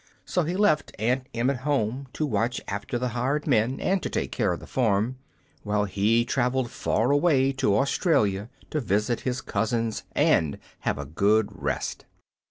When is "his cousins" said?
9.19-10.01